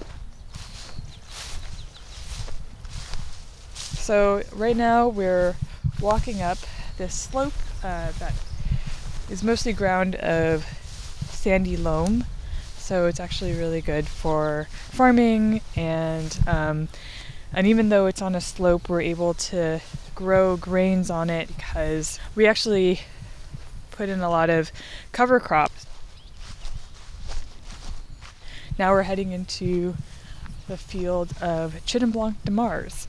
So 3.74 4.42
right 4.52 4.76
now 4.76 5.06
we're 5.06 5.54
walking 6.00 6.42
up 6.42 6.58
this 6.98 7.14
slope 7.14 7.52
uh, 7.84 8.10
that 8.18 8.34
is 9.30 9.42
mostly 9.44 9.72
ground 9.72 10.16
of 10.16 10.64
sandy 11.30 11.76
loam. 11.76 12.24
So 12.76 13.06
it's 13.06 13.20
actually 13.20 13.52
really 13.52 13.80
good 13.80 14.06
for 14.06 14.66
farming 14.90 15.60
and 15.76 16.36
um, 16.46 16.88
and 17.52 17.66
even 17.66 17.88
though 17.88 18.06
it's 18.06 18.22
on 18.22 18.34
a 18.34 18.40
slope, 18.40 18.88
we're 18.88 19.00
able 19.00 19.34
to 19.34 19.80
grow 20.14 20.56
grains 20.56 21.10
on 21.10 21.30
it 21.30 21.48
because 21.48 22.18
we 22.34 22.46
actually 22.46 23.00
put 23.90 24.08
in 24.08 24.20
a 24.20 24.28
lot 24.30 24.50
of 24.50 24.70
cover 25.12 25.40
crops. 25.40 25.86
Now 28.78 28.92
we're 28.92 29.02
heading 29.02 29.32
into 29.32 29.96
the 30.68 30.76
field 30.76 31.32
of 31.40 31.74
Chiddam 31.84 32.12
Blanc 32.12 32.42
de 32.44 32.50
Mars. 32.50 33.08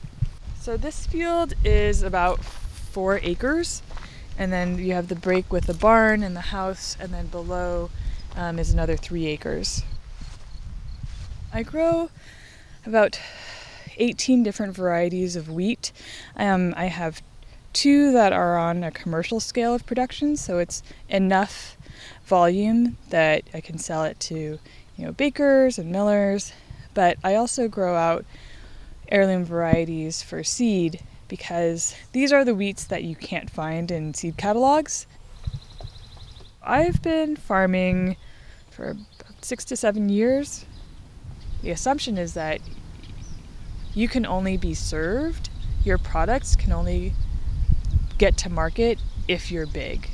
So 0.60 0.76
this 0.76 1.06
field 1.06 1.54
is 1.64 2.02
about 2.02 2.44
four 2.44 3.20
acres, 3.22 3.82
and 4.38 4.52
then 4.52 4.78
you 4.78 4.94
have 4.94 5.08
the 5.08 5.14
break 5.16 5.52
with 5.52 5.66
the 5.66 5.74
barn 5.74 6.22
and 6.22 6.34
the 6.34 6.40
house, 6.40 6.96
and 7.00 7.12
then 7.12 7.26
below 7.26 7.90
um, 8.36 8.58
is 8.58 8.72
another 8.72 8.96
three 8.96 9.26
acres. 9.26 9.82
I 11.52 11.62
grow 11.62 12.10
about 12.86 13.20
18 13.98 14.42
different 14.42 14.74
varieties 14.74 15.36
of 15.36 15.50
wheat. 15.50 15.92
Um, 16.36 16.72
I 16.76 16.86
have 16.86 17.22
two 17.72 18.12
that 18.12 18.32
are 18.32 18.58
on 18.58 18.82
a 18.84 18.90
commercial 18.90 19.40
scale 19.40 19.74
of 19.74 19.86
production, 19.86 20.36
so 20.36 20.58
it's 20.58 20.82
enough 21.08 21.76
volume 22.24 22.96
that 23.10 23.44
I 23.52 23.60
can 23.60 23.78
sell 23.78 24.04
it 24.04 24.18
to, 24.20 24.58
you 24.96 25.04
know, 25.04 25.12
bakers 25.12 25.78
and 25.78 25.90
millers. 25.90 26.52
But 26.94 27.18
I 27.22 27.34
also 27.34 27.68
grow 27.68 27.96
out 27.96 28.24
heirloom 29.08 29.44
varieties 29.44 30.22
for 30.22 30.42
seed 30.42 31.02
because 31.32 31.96
these 32.12 32.30
are 32.30 32.44
the 32.44 32.54
wheats 32.54 32.84
that 32.84 33.04
you 33.04 33.16
can't 33.16 33.48
find 33.48 33.90
in 33.90 34.12
seed 34.12 34.36
catalogs. 34.36 35.06
I've 36.62 37.00
been 37.00 37.36
farming 37.36 38.18
for 38.70 38.98
six 39.40 39.64
to 39.64 39.76
seven 39.76 40.10
years. 40.10 40.66
The 41.62 41.70
assumption 41.70 42.18
is 42.18 42.34
that 42.34 42.60
you 43.94 44.08
can 44.08 44.26
only 44.26 44.58
be 44.58 44.74
served, 44.74 45.48
your 45.82 45.96
products 45.96 46.54
can 46.54 46.70
only 46.70 47.14
get 48.18 48.36
to 48.36 48.50
market 48.50 48.98
if 49.26 49.50
you're 49.50 49.64
big. 49.64 50.10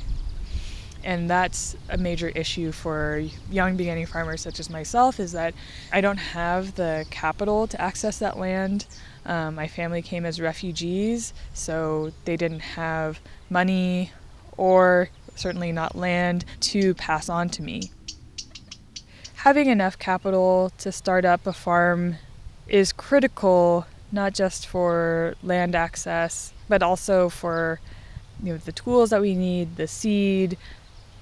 And 1.03 1.29
that's 1.29 1.75
a 1.89 1.97
major 1.97 2.29
issue 2.29 2.71
for 2.71 3.25
young 3.51 3.75
beginning 3.75 4.05
farmers 4.05 4.39
such 4.39 4.61
as 4.61 4.69
myself 4.69 5.19
is 5.19 5.33
that 5.33 5.53
I 5.91 5.99
don't 5.99 6.17
have 6.17 6.75
the 6.75 7.05
capital 7.09 7.67
to 7.67 7.81
access 7.81 8.19
that 8.19 8.37
land. 8.37 8.85
Um, 9.29 9.53
my 9.53 9.67
family 9.67 10.01
came 10.01 10.25
as 10.25 10.41
refugees, 10.41 11.35
so 11.53 12.11
they 12.25 12.35
didn't 12.35 12.61
have 12.61 13.19
money 13.47 14.11
or 14.57 15.09
certainly 15.35 15.71
not 15.71 15.95
land 15.95 16.45
to 16.61 16.95
pass 16.95 17.29
on 17.29 17.47
to 17.49 17.61
me. 17.61 17.91
Having 19.35 19.67
enough 19.67 19.99
capital 19.99 20.71
to 20.79 20.91
start 20.91 21.25
up 21.25 21.45
a 21.45 21.53
farm 21.53 22.15
is 22.67 22.91
critical 22.91 23.85
not 24.11 24.33
just 24.33 24.65
for 24.65 25.35
land 25.43 25.75
access, 25.75 26.51
but 26.67 26.81
also 26.81 27.29
for 27.29 27.79
you 28.41 28.53
know 28.53 28.57
the 28.57 28.71
tools 28.71 29.11
that 29.11 29.21
we 29.21 29.35
need, 29.35 29.75
the 29.75 29.87
seed, 29.87 30.57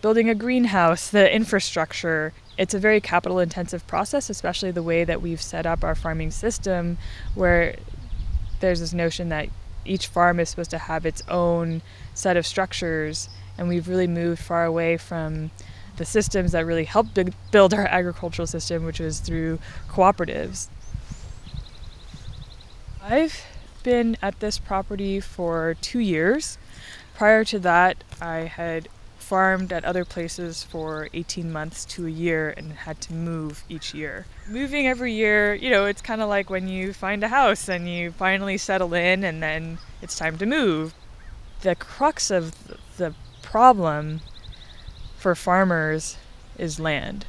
building 0.01 0.29
a 0.29 0.35
greenhouse, 0.35 1.09
the 1.09 1.29
infrastructure. 1.35 2.31
It's 2.57 2.73
a 2.73 2.79
very 2.79 3.01
capital 3.01 3.37
intensive 3.37 3.85
process, 3.85 4.29
especially 4.29 4.71
the 4.71 4.81
way 4.81 5.03
that 5.03 5.21
we've 5.21 5.41
set 5.41 5.65
up 5.65 5.83
our 5.83 5.93
farming 5.93 6.31
system 6.31 6.97
where 7.35 7.75
there's 8.59 8.79
this 8.79 8.93
notion 8.93 9.29
that 9.29 9.49
each 9.85 10.07
farm 10.07 10.39
is 10.39 10.49
supposed 10.49 10.71
to 10.71 10.77
have 10.77 11.05
its 11.05 11.23
own 11.29 11.81
set 12.13 12.35
of 12.37 12.45
structures 12.45 13.29
and 13.57 13.67
we've 13.67 13.87
really 13.87 14.07
moved 14.07 14.41
far 14.41 14.65
away 14.65 14.97
from 14.97 15.51
the 15.97 16.05
systems 16.05 16.51
that 16.51 16.65
really 16.65 16.85
helped 16.85 17.19
build 17.51 17.73
our 17.73 17.87
agricultural 17.87 18.47
system, 18.47 18.85
which 18.85 18.99
was 18.99 19.19
through 19.19 19.59
cooperatives. 19.89 20.67
I've 23.01 23.43
been 23.83 24.17
at 24.21 24.39
this 24.39 24.59
property 24.59 25.19
for 25.19 25.75
two 25.81 25.99
years. 25.99 26.57
Prior 27.15 27.43
to 27.45 27.57
that, 27.59 28.03
I 28.21 28.39
had 28.41 28.89
farmed 29.27 29.73
at 29.73 29.83
other 29.83 30.05
places 30.05 30.63
for 30.63 31.09
18 31.13 31.51
months 31.51 31.83
to 31.83 32.07
a 32.07 32.09
year 32.09 32.53
and 32.55 32.71
had 32.71 33.01
to 33.01 33.13
move 33.13 33.63
each 33.67 33.93
year. 33.93 34.25
Moving 34.47 34.87
every 34.87 35.11
year, 35.11 35.53
you 35.53 35.69
know, 35.69 35.85
it's 35.85 36.01
kind 36.01 36.21
of 36.21 36.29
like 36.29 36.49
when 36.49 36.67
you 36.69 36.93
find 36.93 37.23
a 37.23 37.27
house 37.27 37.67
and 37.67 37.89
you 37.89 38.11
finally 38.11 38.57
settle 38.57 38.93
in 38.93 39.25
and 39.25 39.43
then 39.43 39.79
it's 40.01 40.17
time 40.17 40.37
to 40.37 40.45
move. 40.45 40.93
The 41.61 41.75
crux 41.75 42.31
of 42.31 42.55
the 42.95 43.13
problem 43.41 44.21
for 45.17 45.35
farmers 45.35 46.17
is 46.57 46.79
land 46.79 47.25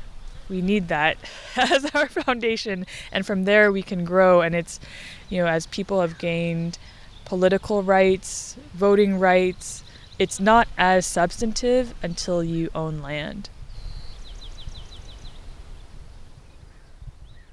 we 0.48 0.62
need 0.62 0.88
that 0.88 1.18
as 1.56 1.84
our 1.94 2.08
foundation 2.08 2.86
and 3.12 3.26
from 3.26 3.44
there 3.44 3.70
we 3.70 3.82
can 3.82 4.04
grow 4.04 4.40
and 4.40 4.54
it's 4.54 4.80
you 5.28 5.38
know 5.38 5.46
as 5.46 5.66
people 5.66 6.00
have 6.00 6.18
gained 6.18 6.78
political 7.24 7.82
rights 7.82 8.56
voting 8.74 9.18
rights 9.18 9.82
it's 10.18 10.40
not 10.40 10.68
as 10.76 11.06
substantive 11.06 11.94
until 12.02 12.42
you 12.42 12.70
own 12.74 13.00
land 13.00 13.50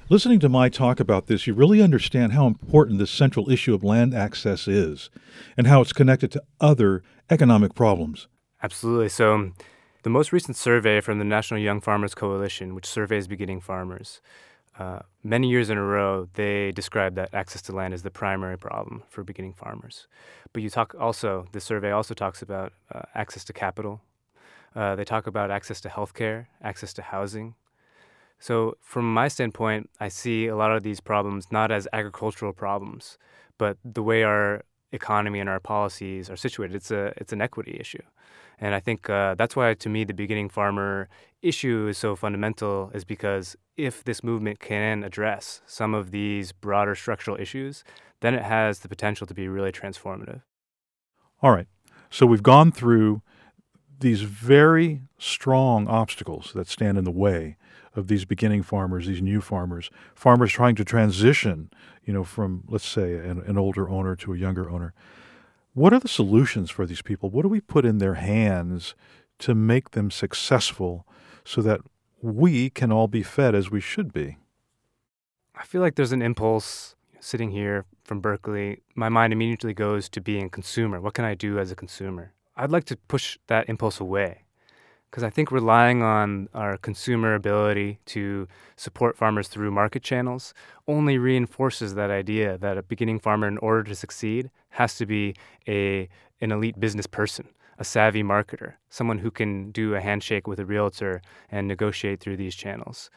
Listening 0.07 0.39
to 0.41 0.49
Mai 0.49 0.69
talk 0.69 0.99
about 0.99 1.25
this, 1.25 1.47
you 1.47 1.55
really 1.55 1.81
understand 1.81 2.33
how 2.33 2.45
important 2.45 2.99
this 2.99 3.09
central 3.09 3.49
issue 3.49 3.73
of 3.73 3.83
land 3.83 4.13
access 4.13 4.67
is 4.67 5.09
and 5.57 5.65
how 5.65 5.81
it's 5.81 5.93
connected 5.93 6.31
to 6.33 6.43
other 6.61 7.01
economic 7.31 7.73
problems. 7.73 8.27
Absolutely. 8.61 9.09
So, 9.09 9.33
um, 9.33 9.55
the 10.03 10.11
most 10.11 10.31
recent 10.31 10.57
survey 10.57 11.01
from 11.01 11.17
the 11.17 11.25
National 11.25 11.59
Young 11.59 11.81
Farmers 11.81 12.13
Coalition, 12.13 12.75
which 12.75 12.85
surveys 12.85 13.27
beginning 13.27 13.61
farmers, 13.61 14.21
uh, 14.77 14.99
many 15.23 15.49
years 15.49 15.69
in 15.69 15.77
a 15.77 15.83
row, 15.83 16.27
they 16.33 16.71
describe 16.71 17.15
that 17.15 17.33
access 17.33 17.61
to 17.63 17.71
land 17.71 17.93
is 17.93 18.03
the 18.03 18.11
primary 18.11 18.57
problem 18.57 19.03
for 19.09 19.23
beginning 19.23 19.53
farmers. 19.53 20.07
But 20.51 20.63
you 20.63 20.69
talk 20.69 20.93
also, 20.99 21.47
the 21.53 21.61
survey 21.61 21.91
also 21.91 22.13
talks 22.13 22.41
about 22.41 22.73
uh, 22.93 23.03
access 23.13 23.43
to 23.45 23.53
capital. 23.53 24.01
Uh, 24.75 24.95
they 24.95 25.05
talk 25.05 25.27
about 25.27 25.49
access 25.49 25.79
to 25.81 25.89
healthcare, 25.89 26.47
access 26.61 26.93
to 26.93 27.01
housing. 27.01 27.55
So, 28.37 28.77
from 28.81 29.13
my 29.13 29.29
standpoint, 29.29 29.89
I 29.99 30.09
see 30.09 30.47
a 30.47 30.57
lot 30.57 30.73
of 30.73 30.83
these 30.83 30.99
problems 30.99 31.51
not 31.51 31.71
as 31.71 31.87
agricultural 31.93 32.51
problems, 32.51 33.17
but 33.57 33.77
the 33.85 34.03
way 34.03 34.23
our 34.23 34.63
economy 34.91 35.39
and 35.39 35.49
our 35.49 35.59
policies 35.59 36.29
are 36.29 36.35
situated. 36.35 36.75
It's 36.75 36.91
a 36.91 37.13
it's 37.17 37.33
an 37.33 37.41
equity 37.41 37.77
issue. 37.79 38.03
And 38.57 38.73
I 38.73 38.79
think 38.79 39.09
uh, 39.09 39.35
that's 39.35 39.55
why, 39.55 39.73
to 39.73 39.89
me, 39.89 40.05
the 40.05 40.13
beginning 40.13 40.47
farmer 40.47 41.09
issue 41.41 41.87
is 41.89 41.97
so 41.97 42.15
fundamental, 42.15 42.89
is 42.93 43.03
because 43.03 43.57
if 43.75 44.03
this 44.03 44.23
movement 44.23 44.59
can 44.59 45.03
address 45.03 45.61
some 45.65 45.93
of 45.93 46.11
these 46.11 46.53
broader 46.53 46.95
structural 46.95 47.37
issues, 47.37 47.83
then 48.21 48.33
it 48.33 48.43
has 48.43 48.79
the 48.79 48.87
potential 48.87 49.27
to 49.27 49.33
be 49.33 49.49
really 49.49 49.73
transformative. 49.73 50.41
All 51.41 51.51
right. 51.51 51.67
So 52.09 52.25
we've 52.25 52.43
gone 52.43 52.71
through 52.71 53.21
these 53.99 54.21
very 54.21 55.01
strong 55.17 55.87
obstacles 55.87 56.51
that 56.55 56.67
stand 56.67 56.97
in 56.97 57.03
the 57.03 57.11
way 57.11 57.57
of 57.95 58.07
these 58.07 58.25
beginning 58.25 58.63
farmers, 58.63 59.07
these 59.07 59.21
new 59.21 59.41
farmers, 59.41 59.89
farmers 60.13 60.51
trying 60.51 60.75
to 60.75 60.85
transition, 60.85 61.69
you 62.03 62.13
know, 62.13 62.23
from 62.23 62.63
let's 62.67 62.85
say 62.85 63.15
an, 63.15 63.41
an 63.45 63.57
older 63.57 63.89
owner 63.89 64.15
to 64.17 64.33
a 64.33 64.37
younger 64.37 64.69
owner. 64.69 64.93
What 65.73 65.93
are 65.93 65.99
the 65.99 66.07
solutions 66.07 66.71
for 66.71 66.85
these 66.85 67.01
people? 67.01 67.29
What 67.29 67.41
do 67.41 67.49
we 67.49 67.61
put 67.61 67.85
in 67.85 67.97
their 67.97 68.15
hands 68.15 68.95
to 69.39 69.53
make 69.53 69.91
them 69.91 70.09
successful 70.09 71.05
so 71.43 71.61
that 71.61 71.81
we 72.21 72.69
can 72.69 72.91
all 72.91 73.07
be 73.07 73.23
fed 73.23 73.55
as 73.55 73.69
we 73.69 73.81
should 73.81 74.13
be? 74.13 74.37
I 75.53 75.63
feel 75.63 75.81
like 75.81 75.95
there's 75.95 76.11
an 76.11 76.21
impulse 76.21 76.95
sitting 77.19 77.51
here 77.51 77.85
from 78.03 78.21
Berkeley. 78.21 78.83
My 78.95 79.09
mind 79.09 79.33
immediately 79.33 79.73
goes 79.73 80.07
to 80.09 80.21
being 80.21 80.45
a 80.45 80.49
consumer. 80.49 81.01
What 81.01 81.13
can 81.13 81.25
I 81.25 81.33
do 81.33 81.59
as 81.59 81.71
a 81.71 81.75
consumer? 81.75 82.33
I'd 82.55 82.71
like 82.71 82.85
to 82.85 82.95
push 82.95 83.37
that 83.47 83.67
impulse 83.67 83.99
away 83.99 84.44
because 85.15 85.23
I 85.23 85.29
think 85.29 85.49
relying 85.49 86.03
on 86.03 86.49
our 86.53 86.75
consumer 86.75 87.35
ability 87.35 87.99
to 88.07 88.49
support 88.75 89.15
farmers 89.15 89.47
through 89.47 89.71
market 89.71 90.03
channels 90.03 90.53
only 90.89 91.17
reinforces 91.17 91.95
that 91.95 92.09
idea 92.09 92.57
that 92.57 92.77
a 92.77 92.83
beginning 92.83 93.19
farmer, 93.19 93.47
in 93.47 93.57
order 93.59 93.81
to 93.83 93.95
succeed, 93.95 94.51
has 94.71 94.97
to 94.97 95.05
be 95.05 95.33
a 95.69 96.09
an 96.41 96.51
elite 96.51 96.81
business 96.81 97.07
person, 97.07 97.47
a 97.79 97.85
savvy 97.85 98.23
marketer, 98.23 98.73
someone 98.89 99.19
who 99.19 99.31
can 99.31 99.71
do 99.71 99.95
a 99.95 100.01
handshake 100.01 100.47
with 100.47 100.59
a 100.59 100.65
realtor 100.65 101.21
and 101.49 101.65
negotiate 101.65 102.19
through 102.19 102.35
these 102.35 102.53
channels. 102.53 103.09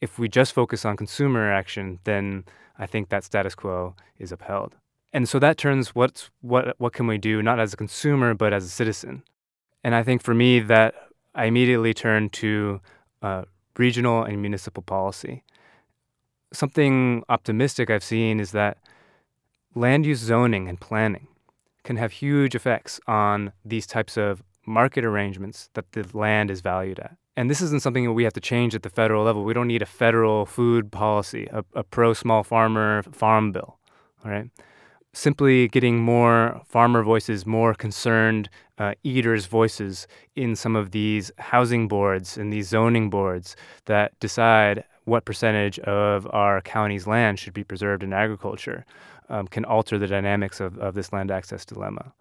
If 0.00 0.18
we 0.18 0.28
just 0.28 0.52
focus 0.52 0.84
on 0.84 0.96
consumer 0.96 1.52
action, 1.52 2.00
then 2.02 2.44
I 2.76 2.86
think 2.86 3.08
that 3.10 3.22
status 3.22 3.54
quo 3.54 3.94
is 4.18 4.32
upheld. 4.32 4.74
And 5.12 5.28
so 5.28 5.38
that 5.38 5.58
turns 5.58 5.94
what's 5.94 6.28
what 6.40 6.74
what 6.80 6.92
can 6.92 7.06
we 7.06 7.18
do 7.18 7.40
not 7.40 7.60
as 7.60 7.72
a 7.72 7.76
consumer 7.76 8.34
but 8.34 8.52
as 8.52 8.64
a 8.64 8.68
citizen. 8.68 9.22
And 9.84 9.94
I 9.94 10.02
think 10.02 10.24
for 10.24 10.34
me 10.34 10.58
that 10.58 11.05
I 11.36 11.44
immediately 11.44 11.94
turned 11.94 12.32
to 12.34 12.80
uh, 13.22 13.42
regional 13.76 14.24
and 14.24 14.40
municipal 14.40 14.82
policy. 14.82 15.44
Something 16.52 17.22
optimistic 17.28 17.90
I've 17.90 18.02
seen 18.02 18.40
is 18.40 18.52
that 18.52 18.78
land 19.74 20.06
use 20.06 20.18
zoning 20.18 20.68
and 20.68 20.80
planning 20.80 21.28
can 21.84 21.96
have 21.96 22.10
huge 22.10 22.54
effects 22.54 22.98
on 23.06 23.52
these 23.64 23.86
types 23.86 24.16
of 24.16 24.42
market 24.66 25.04
arrangements 25.04 25.68
that 25.74 25.92
the 25.92 26.04
land 26.12 26.50
is 26.50 26.60
valued 26.60 26.98
at. 26.98 27.16
And 27.36 27.50
this 27.50 27.60
isn't 27.60 27.82
something 27.82 28.04
that 28.04 28.12
we 28.12 28.24
have 28.24 28.32
to 28.32 28.40
change 28.40 28.74
at 28.74 28.82
the 28.82 28.90
federal 28.90 29.22
level. 29.22 29.44
We 29.44 29.52
don't 29.52 29.68
need 29.68 29.82
a 29.82 29.86
federal 29.86 30.46
food 30.46 30.90
policy, 30.90 31.46
a, 31.52 31.62
a 31.74 31.84
pro 31.84 32.14
small 32.14 32.42
farmer 32.42 33.02
farm 33.12 33.52
bill. 33.52 33.78
All 34.24 34.30
right. 34.30 34.48
Simply 35.16 35.66
getting 35.68 35.98
more 35.98 36.60
farmer 36.66 37.02
voices, 37.02 37.46
more 37.46 37.72
concerned 37.72 38.50
uh, 38.76 38.92
eaters' 39.02 39.46
voices 39.46 40.06
in 40.34 40.54
some 40.54 40.76
of 40.76 40.90
these 40.90 41.30
housing 41.38 41.88
boards 41.88 42.36
and 42.36 42.52
these 42.52 42.68
zoning 42.68 43.08
boards 43.08 43.56
that 43.86 44.12
decide 44.20 44.84
what 45.04 45.24
percentage 45.24 45.78
of 45.78 46.28
our 46.34 46.60
county's 46.60 47.06
land 47.06 47.38
should 47.38 47.54
be 47.54 47.64
preserved 47.64 48.02
in 48.02 48.12
agriculture 48.12 48.84
um, 49.30 49.48
can 49.48 49.64
alter 49.64 49.96
the 49.96 50.06
dynamics 50.06 50.60
of, 50.60 50.76
of 50.78 50.92
this 50.92 51.14
land 51.14 51.30
access 51.30 51.64
dilemma. 51.64 52.12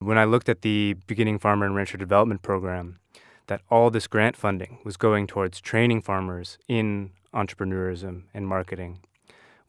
When 0.00 0.18
I 0.18 0.24
looked 0.24 0.48
at 0.48 0.62
the 0.62 0.94
Beginning 1.06 1.38
Farmer 1.38 1.66
and 1.66 1.76
Rancher 1.76 1.98
Development 1.98 2.42
Program, 2.42 2.98
that 3.46 3.62
all 3.70 3.90
this 3.90 4.08
grant 4.08 4.36
funding 4.36 4.80
was 4.84 4.96
going 4.96 5.28
towards 5.28 5.60
training 5.60 6.02
farmers 6.02 6.58
in 6.66 7.12
entrepreneurism 7.32 8.24
and 8.34 8.48
marketing. 8.48 9.04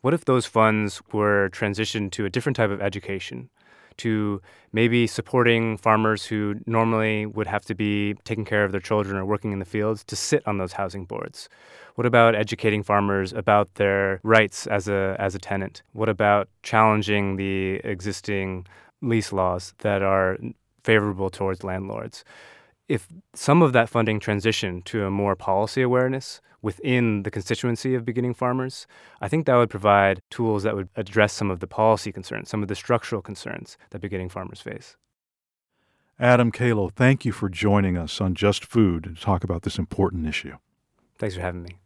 What 0.02 0.14
if 0.14 0.26
those 0.26 0.46
funds 0.46 1.02
were 1.12 1.50
transitioned 1.52 2.12
to 2.12 2.26
a 2.26 2.30
different 2.30 2.56
type 2.56 2.72
of 2.72 2.82
education, 2.82 3.50
to 3.98 4.42
maybe 4.74 5.06
supporting 5.06 5.78
farmers 5.78 6.26
who 6.26 6.56
normally 6.66 7.26
would 7.26 7.46
have 7.48 7.66
to 7.66 7.76
be 7.76 8.16
taking 8.24 8.46
care 8.46 8.64
of 8.64 8.72
their 8.72 8.82
children 8.82 9.16
or 9.16 9.26
working 9.26 9.52
in 9.52 9.60
the 9.60 9.66
fields 9.66 10.04
to 10.06 10.16
sit 10.16 10.42
on 10.48 10.58
those 10.58 10.74
housing 10.74 11.06
boards? 11.06 11.50
What 11.96 12.08
about 12.08 12.36
educating 12.36 12.82
farmers 12.84 13.32
about 13.32 13.76
their 13.76 14.20
rights 14.24 14.66
as 14.66 14.88
a 14.88 15.16
as 15.20 15.36
a 15.36 15.40
tenant? 15.40 15.84
What 15.94 16.10
about 16.10 16.50
challenging 16.64 17.36
the 17.36 17.76
existing 17.84 18.66
lease 19.02 19.32
laws 19.32 19.74
that 19.80 20.02
are 20.02 20.38
favorable 20.84 21.30
towards 21.30 21.64
landlords? 21.64 22.24
if 22.92 23.08
some 23.34 23.62
of 23.62 23.72
that 23.72 23.88
funding 23.88 24.20
transitioned 24.20 24.84
to 24.84 25.06
a 25.06 25.10
more 25.10 25.34
policy 25.34 25.82
awareness 25.82 26.42
within 26.62 27.24
the 27.24 27.32
constituency 27.32 27.96
of 27.96 28.06
beginning 28.06 28.34
farmers, 28.34 28.88
I 29.20 29.28
think 29.28 29.46
that 29.46 29.56
would 29.56 29.70
provide 29.70 30.22
tools 30.30 30.64
that 30.64 30.76
would 30.76 30.90
address 30.96 31.34
some 31.34 31.50
of 31.50 31.60
the 31.60 31.68
policy 31.68 32.12
concerns, 32.12 32.50
some 32.50 32.62
of 32.62 32.68
the 32.68 32.76
structural 32.76 33.22
concerns 33.22 33.78
that 33.90 34.00
beginning 34.00 34.30
farmers 34.30 34.62
face. 34.62 34.96
Adam 36.20 36.52
Calo, 36.52 36.92
thank 36.92 37.26
you 37.26 37.32
for 37.32 37.50
joining 37.50 37.98
us 37.98 38.22
on 38.22 38.36
Just 38.36 38.64
Food 38.64 39.04
to 39.04 39.16
talk 39.16 39.44
about 39.44 39.64
this 39.64 39.80
important 39.80 40.28
issue. 40.28 40.56
Thanks 41.18 41.36
for 41.36 41.42
having 41.42 41.64
me. 41.64 41.78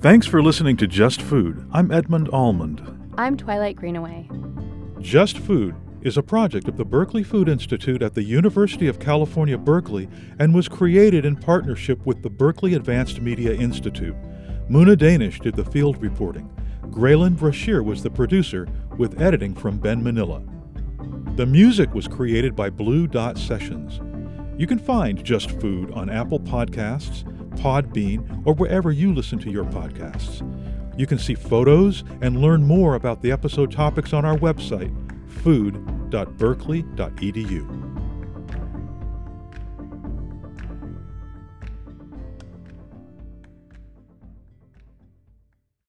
Thanks 0.00 0.26
for 0.26 0.42
listening 0.42 0.76
to 0.78 0.86
Just 0.86 1.20
Food. 1.20 1.68
I'm 1.72 1.90
Edmund 1.90 2.30
Almond. 2.32 3.12
I'm 3.18 3.36
Twilight 3.36 3.76
Greenaway. 3.76 4.30
Just 5.00 5.38
Food 5.38 5.74
is 6.02 6.16
a 6.16 6.22
project 6.22 6.68
of 6.68 6.76
the 6.76 6.84
Berkeley 6.84 7.22
Food 7.22 7.48
Institute 7.48 8.02
at 8.02 8.14
the 8.14 8.22
University 8.22 8.86
of 8.86 8.98
California, 8.98 9.58
Berkeley, 9.58 10.08
and 10.38 10.54
was 10.54 10.68
created 10.68 11.24
in 11.24 11.36
partnership 11.36 12.04
with 12.06 12.22
the 12.22 12.30
Berkeley 12.30 12.74
Advanced 12.74 13.20
Media 13.20 13.52
Institute. 13.54 14.16
Muna 14.70 14.96
Danish 14.96 15.40
did 15.40 15.54
the 15.54 15.64
field 15.64 16.00
reporting. 16.00 16.50
Graylin 16.90 17.36
Brashear 17.36 17.82
was 17.82 18.02
the 18.02 18.10
producer, 18.10 18.68
with 18.96 19.20
editing 19.20 19.54
from 19.54 19.78
Ben 19.78 20.02
Manilla. 20.02 20.42
The 21.36 21.46
music 21.46 21.92
was 21.94 22.08
created 22.08 22.56
by 22.56 22.70
Blue 22.70 23.06
Dot 23.06 23.36
Sessions. 23.36 24.00
You 24.58 24.66
can 24.66 24.78
find 24.78 25.22
Just 25.22 25.50
Food 25.60 25.90
on 25.92 26.08
Apple 26.08 26.40
Podcasts, 26.40 27.24
Podbean, 27.56 28.42
or 28.46 28.54
wherever 28.54 28.90
you 28.90 29.12
listen 29.12 29.38
to 29.40 29.50
your 29.50 29.64
podcasts. 29.64 30.40
You 30.98 31.06
can 31.06 31.18
see 31.18 31.34
photos 31.34 32.04
and 32.22 32.40
learn 32.40 32.64
more 32.64 32.94
about 32.94 33.20
the 33.20 33.30
episode 33.30 33.70
topics 33.70 34.14
on 34.14 34.24
our 34.24 34.38
website, 34.38 34.94
food.berkeley.edu. 35.36 37.85